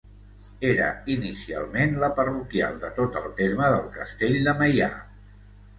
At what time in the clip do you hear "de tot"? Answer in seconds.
2.87-3.21